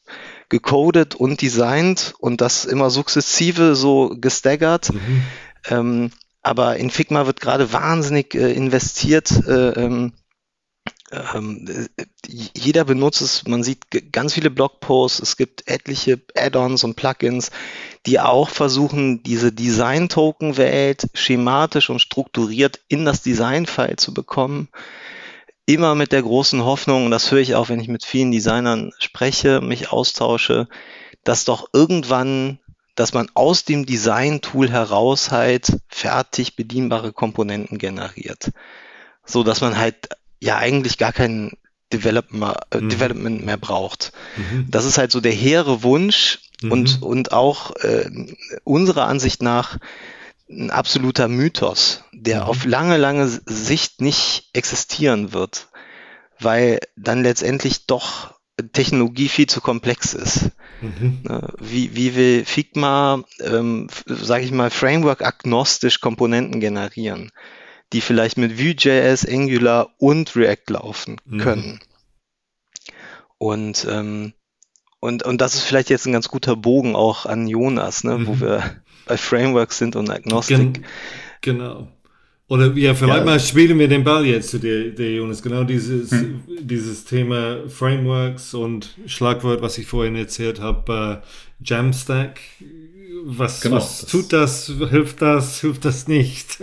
[0.48, 4.94] gecodet und designt und das immer sukzessive so gestaggert.
[4.94, 5.24] Mhm.
[5.70, 9.32] Ähm, aber in Figma wird gerade wahnsinnig äh, investiert.
[9.48, 10.14] Äh, ähm,
[11.12, 11.68] ähm,
[12.28, 17.52] jeder benutzt es, man sieht ganz viele Blogposts, es gibt etliche Add-ons und Plugins,
[18.06, 24.70] die auch versuchen, diese Design-Token-Welt schematisch und strukturiert in das Design-File zu bekommen.
[25.66, 28.92] Immer mit der großen Hoffnung, und das höre ich auch, wenn ich mit vielen Designern
[29.00, 30.68] spreche, mich austausche,
[31.24, 32.60] dass doch irgendwann,
[32.96, 38.52] dass man aus dem Design-Tool heraus halt fertig bedienbare Komponenten generiert.
[39.26, 41.52] So dass man halt ja eigentlich gar kein
[41.92, 42.90] Development, äh, mhm.
[42.90, 44.12] Development mehr braucht.
[44.38, 44.68] Mhm.
[44.70, 46.72] Das ist halt so der hehre Wunsch mhm.
[46.72, 48.10] und, und auch äh,
[48.64, 49.78] unserer Ansicht nach
[50.50, 52.48] ein absoluter Mythos, der mhm.
[52.48, 55.68] auf lange, lange Sicht nicht existieren wird,
[56.40, 58.40] weil dann letztendlich doch
[58.74, 60.50] Technologie viel zu komplex ist.
[60.82, 61.20] Mhm.
[61.24, 67.32] Ne, wie, wie will Figma, ähm, sage ich mal, Framework-agnostisch Komponenten generieren,
[67.94, 71.38] die vielleicht mit Vue.js, Angular und React laufen mhm.
[71.40, 71.72] können.
[71.72, 71.80] Mhm.
[73.38, 74.34] Und, ähm,
[75.00, 78.34] und, und das ist vielleicht jetzt ein ganz guter Bogen auch an Jonas, ne, wo
[78.34, 78.42] mhm.
[78.42, 80.58] wir bei Frameworks sind und Agnostik.
[80.58, 80.86] Gen
[81.42, 81.88] genau.
[82.50, 83.26] Oder ja, vielleicht ja.
[83.26, 85.44] mal spielen wir den Ball jetzt zu dir, dir Jonas.
[85.44, 86.42] Genau dieses, hm.
[86.60, 92.40] dieses Thema Frameworks und Schlagwort, was ich vorhin erzählt habe, äh, Jamstack.
[93.24, 94.66] Was, genau, was das tut das?
[94.66, 95.62] Hilft das?
[95.62, 96.58] Hilft das nicht?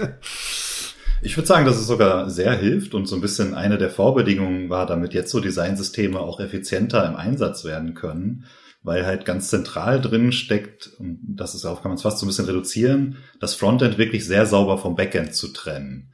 [1.26, 4.70] Ich würde sagen, dass es sogar sehr hilft und so ein bisschen eine der Vorbedingungen
[4.70, 8.44] war, damit jetzt so Designsysteme auch effizienter im Einsatz werden können
[8.86, 12.24] weil halt ganz zentral drin steckt, und das ist auch, kann man es fast so
[12.24, 16.12] ein bisschen reduzieren, das Frontend wirklich sehr sauber vom Backend zu trennen.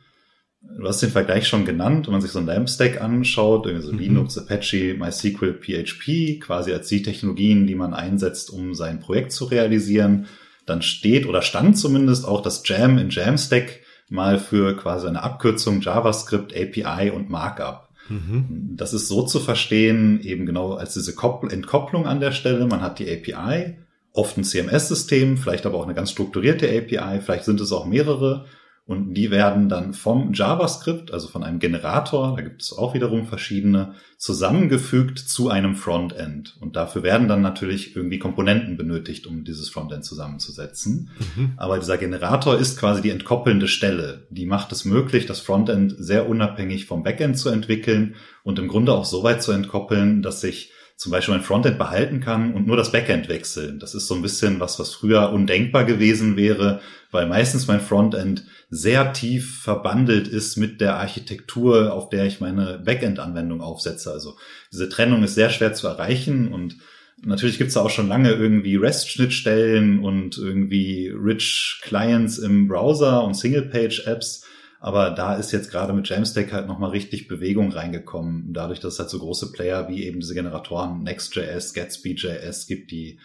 [0.79, 3.93] Du hast den Vergleich schon genannt, wenn man sich so ein LAMP-Stack anschaut, irgendwie so
[3.93, 3.99] mhm.
[3.99, 9.45] Linux, Apache, MySQL, PHP, quasi als die Technologien, die man einsetzt, um sein Projekt zu
[9.45, 10.27] realisieren,
[10.65, 13.82] dann steht oder stand zumindest auch das Jam in Jamstack
[14.13, 17.89] mal für quasi eine Abkürzung JavaScript, API und Markup.
[18.09, 18.75] Mhm.
[18.77, 21.15] Das ist so zu verstehen, eben genau als diese
[21.51, 22.67] Entkopplung an der Stelle.
[22.67, 23.79] Man hat die API,
[24.13, 28.45] oft ein CMS-System, vielleicht aber auch eine ganz strukturierte API, vielleicht sind es auch mehrere.
[28.85, 33.27] Und die werden dann vom JavaScript, also von einem Generator, da gibt es auch wiederum
[33.27, 36.57] verschiedene, zusammengefügt zu einem Frontend.
[36.61, 41.11] Und dafür werden dann natürlich irgendwie Komponenten benötigt, um dieses Frontend zusammenzusetzen.
[41.37, 41.53] Mhm.
[41.57, 44.27] Aber dieser Generator ist quasi die entkoppelnde Stelle.
[44.31, 48.95] Die macht es möglich, das Frontend sehr unabhängig vom Backend zu entwickeln und im Grunde
[48.95, 52.77] auch so weit zu entkoppeln, dass sich zum Beispiel mein Frontend behalten kann und nur
[52.77, 53.81] das Backend wechseln.
[53.81, 58.45] Das ist so ein bisschen was, was früher undenkbar gewesen wäre, weil meistens mein Frontend
[58.71, 64.13] sehr tief verbandelt ist mit der Architektur, auf der ich meine Backend-Anwendung aufsetze.
[64.13, 64.37] Also
[64.73, 66.77] diese Trennung ist sehr schwer zu erreichen und
[67.25, 73.35] natürlich gibt es auch schon lange irgendwie REST-Schnittstellen und irgendwie Rich Clients im Browser und
[73.35, 74.47] Single-Page-Apps.
[74.85, 78.99] Aber da ist jetzt gerade mit Jamstack halt nochmal richtig Bewegung reingekommen, dadurch, dass es
[78.99, 83.21] halt so große Player wie eben diese Generatoren Next.js, Gatsby.js gibt, die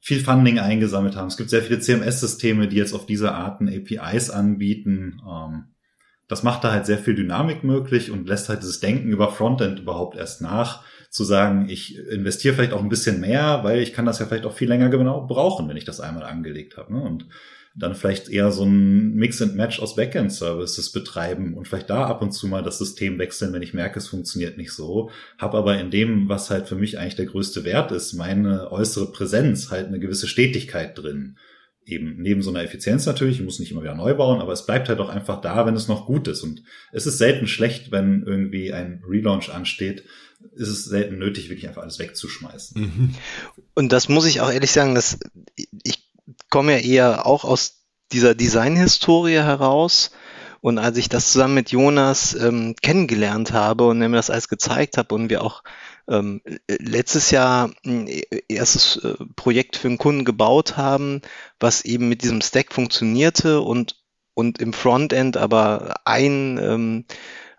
[0.00, 1.28] viel Funding eingesammelt haben.
[1.28, 5.22] Es gibt sehr viele CMS-Systeme, die jetzt auf diese Arten APIs anbieten.
[5.24, 5.66] Ähm,
[6.26, 9.78] das macht da halt sehr viel Dynamik möglich und lässt halt dieses Denken über Frontend
[9.78, 14.04] überhaupt erst nach, zu sagen, ich investiere vielleicht auch ein bisschen mehr, weil ich kann
[14.04, 16.92] das ja vielleicht auch viel länger genau brauchen, wenn ich das einmal angelegt habe.
[16.92, 17.00] Ne?
[17.00, 17.28] Und
[17.74, 22.06] dann vielleicht eher so ein Mix and Match aus Backend Services betreiben und vielleicht da
[22.06, 25.10] ab und zu mal das System wechseln, wenn ich merke, es funktioniert nicht so.
[25.38, 29.12] Hab aber in dem, was halt für mich eigentlich der größte Wert ist, meine äußere
[29.12, 31.36] Präsenz halt eine gewisse Stetigkeit drin.
[31.84, 34.66] Eben neben so einer Effizienz natürlich, ich muss nicht immer wieder neu bauen, aber es
[34.66, 36.42] bleibt halt auch einfach da, wenn es noch gut ist.
[36.42, 40.04] Und es ist selten schlecht, wenn irgendwie ein Relaunch ansteht,
[40.54, 42.80] ist es selten nötig, wirklich einfach alles wegzuschmeißen.
[42.80, 43.14] Mhm.
[43.74, 45.18] Und das muss ich auch ehrlich sagen, dass
[45.82, 46.07] ich
[46.50, 50.10] komme ja eher auch aus dieser Designhistorie heraus.
[50.60, 54.48] Und als ich das zusammen mit Jonas ähm, kennengelernt habe und er mir das alles
[54.48, 55.62] gezeigt habe und wir auch
[56.08, 58.08] ähm, letztes Jahr ein
[58.48, 61.22] erstes äh, Projekt für einen Kunden gebaut haben,
[61.60, 64.02] was eben mit diesem Stack funktionierte und,
[64.34, 67.04] und im Frontend aber ein, ähm,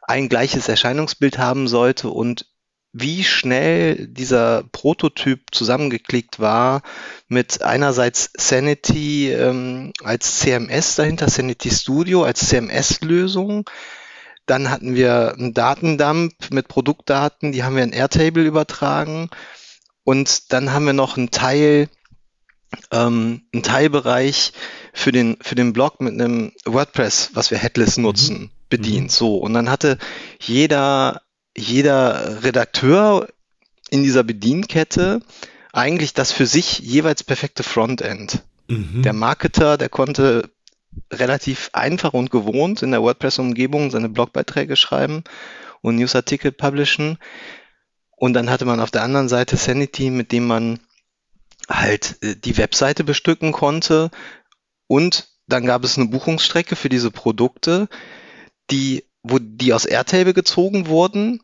[0.01, 2.47] ein gleiches Erscheinungsbild haben sollte und
[2.91, 6.81] wie schnell dieser Prototyp zusammengeklickt war
[7.27, 13.69] mit einerseits Sanity ähm, als CMS dahinter, Sanity Studio als CMS-Lösung.
[14.47, 19.29] Dann hatten wir einen Datendump mit Produktdaten, die haben wir in Airtable übertragen.
[20.03, 21.87] Und dann haben wir noch einen Teil,
[22.91, 24.53] ähm, einen Teilbereich
[24.91, 28.03] für den, für den Blog mit einem WordPress, was wir Headless mhm.
[28.03, 28.49] nutzen, mhm.
[28.69, 29.11] bedient.
[29.11, 29.37] So.
[29.37, 29.99] Und dann hatte
[30.39, 31.21] jeder
[31.59, 33.27] jeder Redakteur
[33.89, 35.21] in dieser Bedienkette
[35.71, 38.43] eigentlich das für sich jeweils perfekte Frontend.
[38.67, 39.03] Mhm.
[39.03, 40.49] Der Marketer, der konnte
[41.11, 45.23] relativ einfach und gewohnt in der WordPress-Umgebung seine Blogbeiträge schreiben
[45.81, 47.17] und Newsartikel publishen.
[48.15, 50.79] Und dann hatte man auf der anderen Seite Sanity, mit dem man
[51.69, 54.09] halt äh, die Webseite bestücken konnte.
[54.87, 57.87] Und dann gab es eine Buchungsstrecke für diese Produkte,
[58.71, 61.41] die, wo die aus Airtable gezogen wurden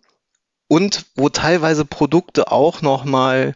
[0.68, 3.56] und wo teilweise Produkte auch nochmal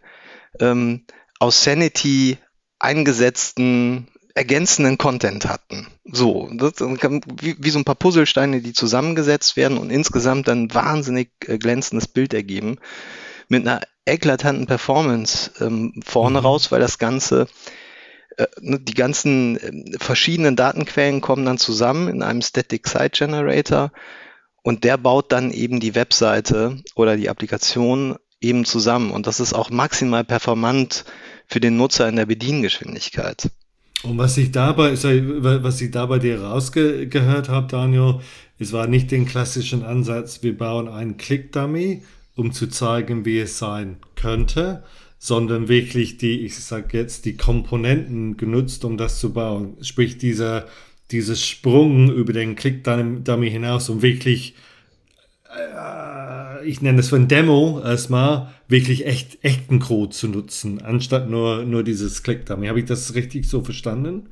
[0.59, 1.05] ähm,
[1.39, 2.37] aus Sanity
[2.79, 5.87] eingesetzten ergänzenden Content hatten.
[6.05, 11.31] So, das, wie, wie, so ein paar Puzzlesteine, die zusammengesetzt werden und insgesamt dann wahnsinnig
[11.45, 12.77] äh, glänzendes Bild ergeben.
[13.49, 16.45] Mit einer eklatanten Performance ähm, vorne mhm.
[16.45, 17.47] raus, weil das Ganze,
[18.37, 23.91] äh, ne, die ganzen äh, verschiedenen Datenquellen kommen dann zusammen in einem Static Site Generator
[24.63, 29.11] und der baut dann eben die Webseite oder die Applikation eben zusammen.
[29.11, 31.05] Und das ist auch maximal performant
[31.47, 33.49] für den Nutzer in der Bediengeschwindigkeit.
[34.03, 38.19] Und was ich dabei, was ich da bei dir rausgehört habe, Daniel,
[38.57, 42.03] es war nicht den klassischen Ansatz, wir bauen einen Click-Dummy,
[42.35, 44.83] um zu zeigen, wie es sein könnte,
[45.17, 49.75] sondern wirklich die, ich sage jetzt, die Komponenten genutzt, um das zu bauen.
[49.81, 50.65] Sprich, dieser
[51.11, 54.55] dieses Sprung über den Click-Dummy hinaus, um wirklich,
[55.55, 61.63] äh, ich nenne es von Demo erstmal, wirklich echt, echten Code zu nutzen, anstatt nur,
[61.63, 62.67] nur dieses Click-Dummy.
[62.67, 64.29] Habe ich das richtig so verstanden?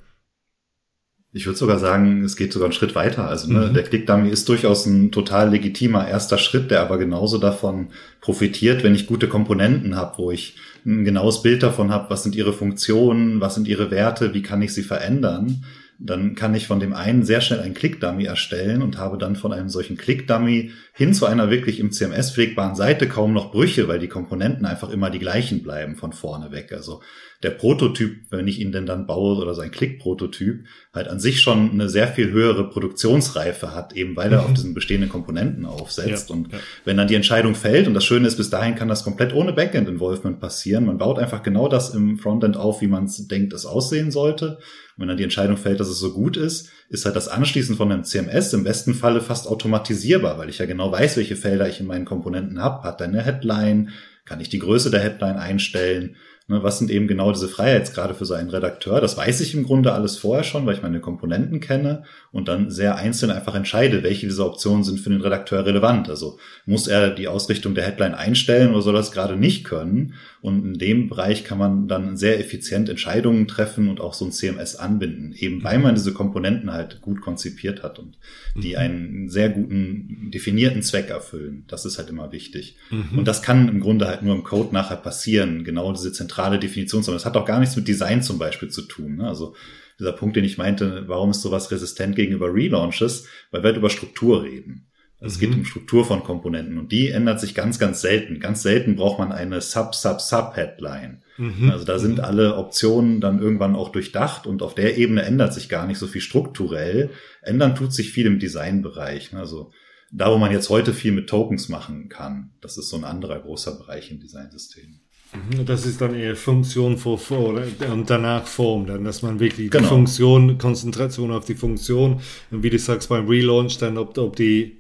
[1.33, 3.27] Ich würde sogar sagen, es geht sogar einen Schritt weiter.
[3.27, 3.73] Also ne, mhm.
[3.73, 7.89] der Click-Dummy ist durchaus ein total legitimer erster Schritt, der aber genauso davon
[8.21, 12.35] profitiert, wenn ich gute Komponenten habe, wo ich ein genaues Bild davon habe, was sind
[12.35, 15.63] ihre Funktionen, was sind ihre Werte, wie kann ich sie verändern
[15.99, 19.51] dann kann ich von dem einen sehr schnell einen Click-Dummy erstellen und habe dann von
[19.51, 23.99] einem solchen Click-Dummy hin zu einer wirklich im CMS pflegbaren Seite kaum noch Brüche, weil
[23.99, 26.71] die Komponenten einfach immer die gleichen bleiben von vorne weg.
[26.71, 27.01] Also
[27.43, 31.69] der Prototyp, wenn ich ihn denn dann baue oder sein Click-Prototyp, halt an sich schon
[31.69, 34.45] eine sehr viel höhere Produktionsreife hat, eben weil er mhm.
[34.45, 36.29] auf diesen bestehenden Komponenten aufsetzt.
[36.29, 36.57] Ja, und ja.
[36.83, 39.53] wenn dann die Entscheidung fällt, und das Schöne ist, bis dahin kann das komplett ohne
[39.53, 40.85] Backend-Involvement passieren.
[40.85, 44.57] Man baut einfach genau das im Frontend auf, wie man es denkt, es aussehen sollte.
[44.97, 47.75] Und wenn dann die Entscheidung fällt, dass es so gut ist, ist halt das Anschließen
[47.75, 51.69] von einem CMS im besten Falle fast automatisierbar, weil ich ja genau weiß, welche Felder
[51.69, 52.83] ich in meinen Komponenten habe.
[52.83, 53.89] Hat er eine Headline?
[54.25, 56.15] Kann ich die Größe der Headline einstellen?
[56.49, 59.01] Ne, was sind eben genau diese Freiheitsgrade für so einen Redakteur?
[59.01, 62.71] Das weiß ich im Grunde alles vorher schon, weil ich meine Komponenten kenne und dann
[62.71, 66.09] sehr einzeln einfach entscheide, welche dieser Optionen sind für den Redakteur relevant.
[66.09, 70.13] Also muss er die Ausrichtung der Headline einstellen oder soll er es gerade nicht können?
[70.41, 74.31] Und in dem Bereich kann man dann sehr effizient Entscheidungen treffen und auch so ein
[74.31, 78.17] CMS anbinden, eben weil man diese Komponenten halt gut konzipiert hat und
[78.55, 78.77] die mhm.
[78.77, 81.65] einen sehr guten definierten Zweck erfüllen.
[81.67, 82.77] Das ist halt immer wichtig.
[82.91, 83.19] Mhm.
[83.19, 87.03] Und das kann im Grunde halt nur im Code nachher passieren, genau diese zentrale Definition.
[87.03, 89.17] Das hat auch gar nichts mit Design zum Beispiel zu tun.
[89.17, 89.27] Ne?
[89.27, 89.55] Also
[89.99, 93.25] dieser Punkt, den ich meinte, warum ist sowas resistent gegenüber Relaunches?
[93.49, 94.87] Weil wir halt über Struktur reden.
[95.19, 95.59] Also es geht mhm.
[95.59, 98.39] um Struktur von Komponenten und die ändert sich ganz, ganz selten.
[98.39, 101.23] Ganz selten braucht man eine Sub-Sub-Sub-Headline.
[101.37, 101.71] Mhm.
[101.71, 102.23] Also da sind mhm.
[102.23, 106.05] alle Optionen dann irgendwann auch durchdacht und auf der Ebene ändert sich gar nicht so
[106.05, 107.09] viel strukturell.
[107.41, 109.33] Ändern tut sich viel im Designbereich.
[109.33, 109.71] Also
[110.11, 113.39] da, wo man jetzt heute viel mit Tokens machen kann, das ist so ein anderer
[113.39, 114.99] großer Bereich im Designsystem.
[115.33, 119.69] Mhm, das ist dann eher Funktion vor, vor und danach Form, dann, dass man wirklich
[119.71, 119.83] genau.
[119.83, 124.37] die Funktion, Konzentration auf die Funktion, und wie du sagst beim Relaunch, dann ob, ob
[124.37, 124.77] die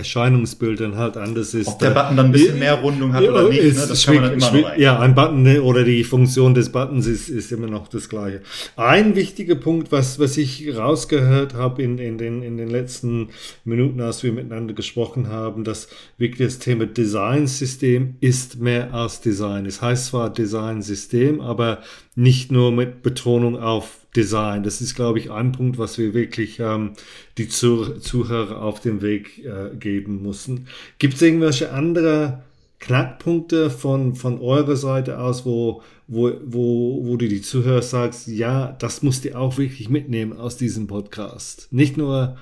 [0.00, 1.68] Erscheinungsbild dann halt anders ist.
[1.68, 3.86] Ob der Button dann ein bisschen mehr Rundung hat oder nicht, ne?
[3.88, 7.06] das kann man dann immer noch Ja, ein Button ne, oder die Funktion des Buttons
[7.06, 8.40] ist, ist immer noch das gleiche.
[8.76, 13.28] Ein wichtiger Punkt, was, was ich rausgehört habe in, in, den, in den letzten
[13.64, 19.66] Minuten, als wir miteinander gesprochen haben, dass wirklich das Thema Design-System ist mehr als Design.
[19.66, 21.80] Es heißt zwar Design-System, aber
[22.14, 24.62] nicht nur mit Betonung auf Design.
[24.62, 26.92] Das ist, glaube ich, ein Punkt, was wir wirklich ähm,
[27.38, 30.66] die Zuhörer auf den Weg äh, geben müssen.
[30.98, 32.42] Gibt es irgendwelche andere
[32.80, 38.72] Knackpunkte von, von eurer Seite aus, wo, wo, wo, wo du die Zuhörer sagst, ja,
[38.78, 41.68] das musst ihr auch wirklich mitnehmen aus diesem Podcast.
[41.70, 42.36] Nicht nur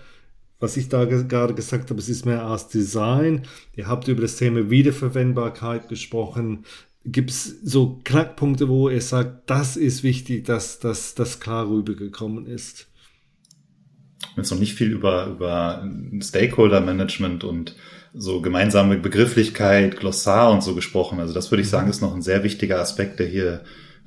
[0.61, 3.42] was ich da gerade gesagt habe, es ist mehr als Design.
[3.76, 6.64] Ihr habt über das Thema Wiederverwendbarkeit gesprochen.
[7.11, 12.87] Gibt es so Knackpunkte, wo ihr sagt, das ist wichtig, dass das klar rübergekommen ist?
[14.21, 15.88] Wir haben jetzt noch nicht viel über, über
[16.21, 17.77] Stakeholder-Management und
[18.14, 21.21] so gemeinsame Begrifflichkeit, Glossar und so gesprochen.
[21.21, 23.64] Also das würde ich sagen, ist noch ein sehr wichtiger Aspekt, der hier,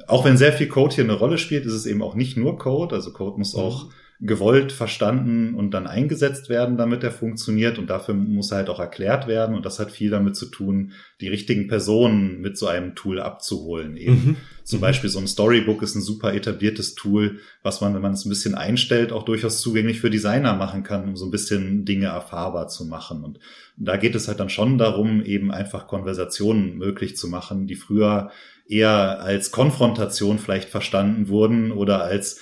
[0.07, 2.57] auch wenn sehr viel Code hier eine Rolle spielt, ist es eben auch nicht nur
[2.57, 2.95] Code.
[2.95, 3.91] Also Code muss auch mhm
[4.23, 7.79] gewollt verstanden und dann eingesetzt werden, damit er funktioniert.
[7.79, 9.55] Und dafür muss er halt auch erklärt werden.
[9.55, 13.97] Und das hat viel damit zu tun, die richtigen Personen mit so einem Tool abzuholen.
[13.97, 14.35] Eben mhm.
[14.63, 14.81] zum mhm.
[14.81, 18.29] Beispiel so ein Storybook ist ein super etabliertes Tool, was man, wenn man es ein
[18.29, 22.67] bisschen einstellt, auch durchaus zugänglich für Designer machen kann, um so ein bisschen Dinge erfahrbar
[22.67, 23.23] zu machen.
[23.23, 23.39] Und
[23.75, 28.29] da geht es halt dann schon darum, eben einfach Konversationen möglich zu machen, die früher
[28.67, 32.39] eher als Konfrontation vielleicht verstanden wurden oder als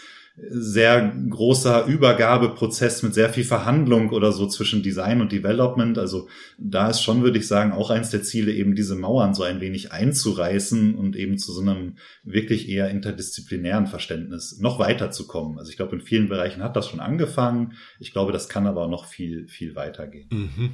[0.50, 5.98] sehr großer Übergabeprozess mit sehr viel Verhandlung oder so zwischen Design und Development.
[5.98, 9.44] Also da ist schon, würde ich sagen, auch eins der Ziele, eben diese Mauern so
[9.44, 15.60] ein wenig einzureißen und eben zu so einem wirklich eher interdisziplinären Verständnis noch weiterzukommen.
[15.60, 17.74] Also ich glaube, in vielen Bereichen hat das schon angefangen.
[18.00, 20.30] Ich glaube, das kann aber noch viel, viel weitergehen.
[20.32, 20.70] Mhm.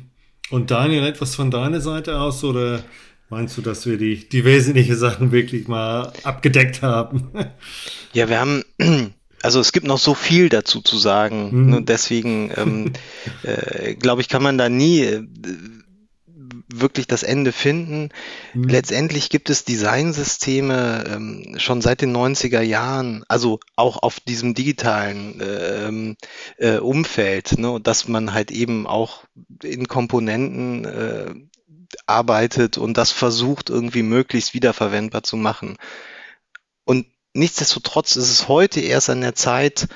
[0.51, 2.83] Und Daniel, etwas von deiner Seite aus oder
[3.27, 7.31] Meinst du, dass wir die, die wesentlichen Sachen wirklich mal abgedeckt haben?
[8.13, 8.63] Ja, wir haben
[9.45, 11.49] also es gibt noch so viel dazu zu sagen.
[11.51, 11.69] Mhm.
[11.69, 11.81] Ne?
[11.83, 12.93] Deswegen ähm,
[13.43, 15.23] äh, glaube ich, kann man da nie äh,
[16.67, 18.09] wirklich das Ende finden.
[18.55, 18.63] Mhm.
[18.63, 25.41] Letztendlich gibt es Designsysteme ähm, schon seit den 90er Jahren, also auch auf diesem digitalen
[25.45, 26.17] ähm,
[26.57, 29.25] äh, Umfeld, ne, dass man halt eben auch
[29.61, 31.35] in Komponenten äh,
[32.07, 35.77] arbeitet und das versucht irgendwie möglichst wiederverwendbar zu machen.
[36.83, 37.05] Und
[37.35, 39.87] nichtsdestotrotz ist es heute erst an der Zeit,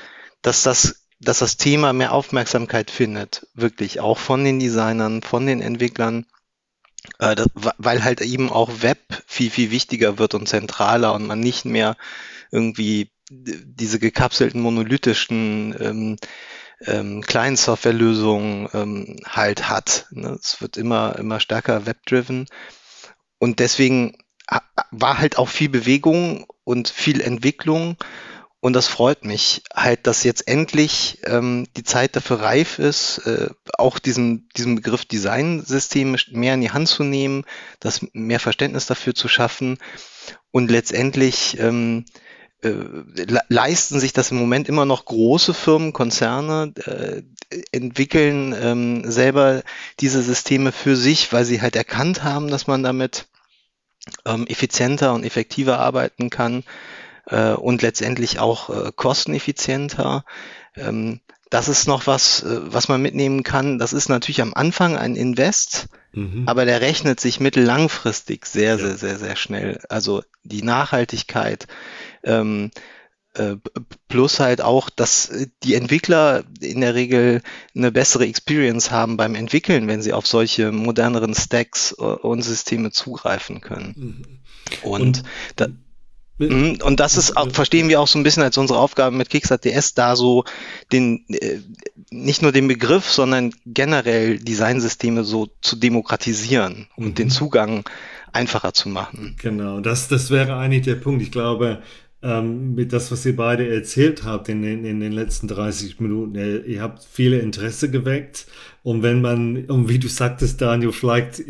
[0.41, 5.61] dass das, dass das Thema mehr Aufmerksamkeit findet, wirklich auch von den Designern, von den
[5.61, 6.25] Entwicklern,
[7.19, 7.47] äh, das,
[7.77, 11.97] weil halt eben auch Web viel, viel wichtiger wird und zentraler und man nicht mehr
[12.51, 16.17] irgendwie diese gekapselten monolithischen ähm,
[16.85, 20.07] ähm, kleinen Softwarelösungen ähm, halt hat.
[20.11, 20.37] Ne?
[20.39, 22.47] Es wird immer, immer stärker web-driven.
[23.37, 24.17] Und deswegen
[24.91, 27.97] war halt auch viel Bewegung und viel Entwicklung.
[28.59, 33.49] Und das freut mich halt, dass jetzt endlich ähm, die Zeit dafür reif ist, äh,
[33.79, 37.43] auch diesen, diesen Begriff Designsystem mehr in die Hand zu nehmen,
[37.79, 39.79] das mehr Verständnis dafür zu schaffen
[40.51, 42.05] und letztendlich ähm,
[42.61, 42.73] äh,
[43.47, 47.23] leisten sich das im Moment immer noch große Firmen, Konzerne, äh,
[47.71, 49.63] entwickeln ähm, selber
[50.01, 53.25] diese Systeme für sich, weil sie halt erkannt haben, dass man damit
[54.25, 56.63] ähm, effizienter und effektiver arbeiten kann
[57.25, 60.25] äh, und letztendlich auch äh, kosteneffizienter.
[60.75, 63.79] Ähm, das ist noch was, äh, was man mitnehmen kann.
[63.79, 66.43] Das ist natürlich am Anfang ein Invest, mhm.
[66.47, 68.77] aber der rechnet sich mittellangfristig sehr, ja.
[68.77, 69.79] sehr, sehr, sehr schnell.
[69.89, 71.67] Also die Nachhaltigkeit,
[72.23, 72.79] ähm, äh,
[74.07, 75.31] plus halt auch, dass
[75.63, 77.41] die Entwickler in der Regel
[77.75, 82.91] eine bessere Experience haben beim Entwickeln, wenn sie auf solche moderneren Stacks äh, und Systeme
[82.91, 83.95] zugreifen können.
[83.95, 84.25] Mhm.
[84.81, 85.23] Und, und
[85.55, 85.67] da,
[86.37, 89.29] mhm, und das ist auch, verstehen wir auch so ein bisschen als unsere Aufgabe mit
[89.29, 90.43] Kickstarter.ds, da so
[90.91, 91.59] den, äh,
[92.11, 97.15] nicht nur den Begriff, sondern generell Designsysteme so zu demokratisieren und mhm.
[97.15, 97.83] den Zugang
[98.33, 99.35] einfacher zu machen.
[99.41, 101.21] Genau, das, das wäre eigentlich der Punkt.
[101.21, 101.81] Ich glaube,
[102.21, 106.35] ähm, mit das, was ihr beide erzählt habt in den, in den letzten 30 Minuten.
[106.35, 108.47] Ihr, ihr habt viele Interesse geweckt.
[108.83, 111.43] Und wenn man, und wie du sagtest, Daniel, vielleicht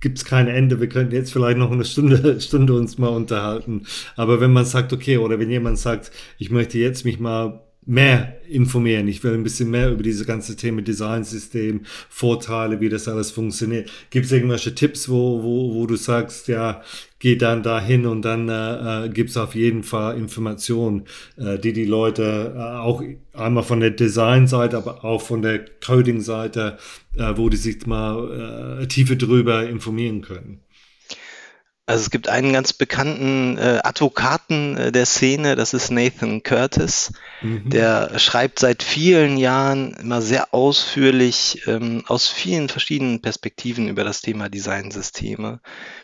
[0.00, 0.80] gibt es kein Ende.
[0.80, 3.86] Wir könnten jetzt vielleicht noch eine Stunde, Stunde uns mal unterhalten.
[4.16, 8.36] Aber wenn man sagt, okay, oder wenn jemand sagt, ich möchte jetzt mich mal mehr
[8.48, 9.06] informieren.
[9.06, 13.90] Ich will ein bisschen mehr über diese ganze Thema Designsystem, Vorteile, wie das alles funktioniert.
[14.10, 16.82] Gibt es irgendwelche Tipps, wo, wo, wo du sagst, ja,
[17.20, 21.04] geh dann dahin und dann äh, äh gibt es auf jeden Fall Informationen,
[21.36, 26.78] äh, die die Leute äh, auch einmal von der Designseite, aber auch von der Coding-Seite,
[27.16, 30.60] äh, wo die sich mal äh, tiefer drüber informieren können.
[31.88, 37.12] Also es gibt einen ganz bekannten äh, Advokaten äh, der Szene, das ist Nathan Curtis.
[37.42, 37.70] Mhm.
[37.70, 44.20] Der schreibt seit vielen Jahren immer sehr ausführlich ähm, aus vielen verschiedenen Perspektiven über das
[44.20, 45.60] Thema Designsysteme.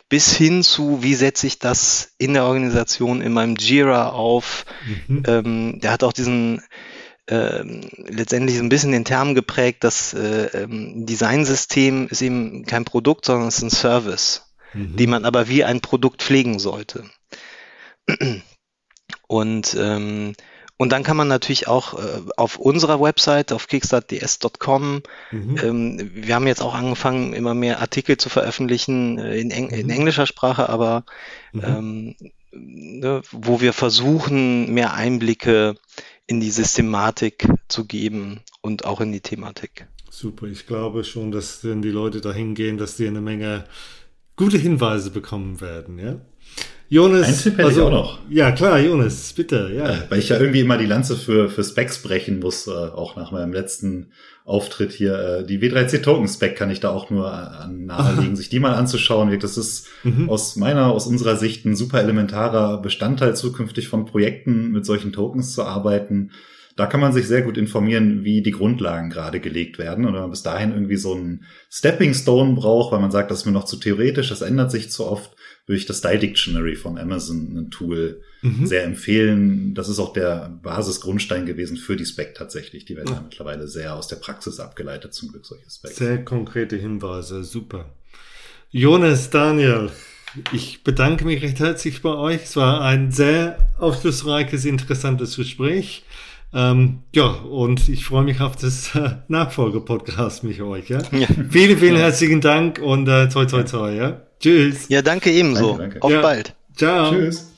[0.07, 4.65] Bis hin zu, wie setze ich das in der Organisation, in meinem Jira auf.
[5.07, 5.23] Mhm.
[5.27, 6.61] Ähm, der hat auch diesen
[7.27, 12.85] ähm, letztendlich so ein bisschen den Term geprägt, dass äh, ähm, Designsystem ist eben kein
[12.85, 14.43] Produkt, sondern es ist ein Service
[14.73, 14.95] mhm.
[14.95, 17.05] die man aber wie ein Produkt pflegen sollte.
[19.27, 20.33] Und, ähm,
[20.77, 25.57] Und dann kann man natürlich auch äh, auf unserer Website, auf kickstartds.com, mhm.
[25.63, 29.73] ähm, wir haben jetzt auch angefangen, immer mehr Artikel zu veröffentlichen äh, in, Eng mhm.
[29.73, 31.05] in, englischer Sprache, aber
[31.53, 31.61] mhm.
[31.63, 32.15] ähm,
[32.51, 35.75] ne, wo wir versuchen, mehr Einblicke
[36.25, 39.87] in die Systematik zu geben und auch in die Thematik.
[40.09, 43.65] Super, ich glaube schon, dass wenn die Leute dahin gehen, dass die eine Menge
[44.35, 46.15] gute Hinweise bekommen werden, ja?
[46.89, 47.27] Jonas.
[47.27, 48.19] Ein Tipp hätte also, ich auch noch.
[48.29, 49.89] Ja, klar, Jonas, bitte, ja.
[49.89, 53.15] Äh, weil ich ja irgendwie immer die Lanze für, für Specs brechen muss, äh, auch
[53.15, 54.11] nach meinem letzten
[54.45, 55.17] Auftritt hier.
[55.17, 58.75] Äh, die W3C Token Spec kann ich da auch nur an nahelegen, sich die mal
[58.75, 59.37] anzuschauen.
[59.39, 60.29] Das ist mhm.
[60.29, 65.53] aus meiner, aus unserer Sicht ein super elementarer Bestandteil zukünftig von Projekten mit solchen Tokens
[65.53, 66.31] zu arbeiten.
[66.75, 70.05] Da kann man sich sehr gut informieren, wie die Grundlagen gerade gelegt werden.
[70.05, 73.39] Und wenn man bis dahin irgendwie so einen Stepping Stone braucht, weil man sagt, das
[73.39, 75.35] ist mir noch zu theoretisch, das ändert sich zu oft,
[75.65, 78.65] würde ich das Style Dictionary von Amazon, ein Tool, mhm.
[78.65, 79.73] sehr empfehlen.
[79.73, 82.85] Das ist auch der Basisgrundstein gewesen für die Spec tatsächlich.
[82.85, 83.21] Die werden ja.
[83.21, 85.95] mittlerweile sehr aus der Praxis abgeleitet, zum Glück solche Specs.
[85.95, 87.93] Sehr konkrete Hinweise, super.
[88.71, 89.91] Jonas, Daniel,
[90.51, 92.43] ich bedanke mich recht herzlich bei euch.
[92.43, 96.03] Es war ein sehr aufschlussreiches, interessantes Gespräch.
[96.55, 100.89] Ähm, ja, und ich freue mich auf das äh, Nachfolger-Podcast mit euch.
[100.89, 101.01] Ja?
[101.11, 101.27] ja.
[101.49, 103.95] Vielen, vielen herzlichen Dank und äh, toi, toi, toi.
[103.95, 104.21] Ja?
[104.43, 104.89] Tschüss.
[104.89, 105.77] Ja, danke ebenso.
[105.77, 106.03] Danke, danke.
[106.03, 106.21] Auf ja.
[106.21, 106.53] bald.
[106.75, 107.11] Ciao.
[107.11, 107.49] Tschüss.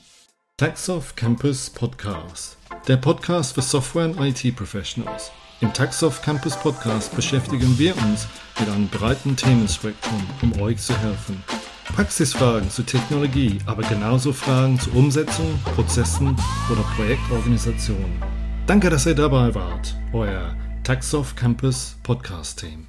[0.56, 2.56] Taxoff Campus Podcast.
[2.86, 5.32] Der Podcast für Software- und IT-Professionals.
[5.60, 8.28] Im Taxoff Campus Podcast beschäftigen wir uns
[8.60, 11.42] mit einem breiten Themenspektrum, um euch zu helfen.
[11.86, 16.36] Praxisfragen zur Technologie, aber genauso Fragen zur Umsetzung, Prozessen
[16.70, 18.22] oder Projektorganisation.
[18.68, 19.96] Danke, dass ihr dabei wart.
[20.12, 22.86] Euer Taxoff Campus Podcast Team.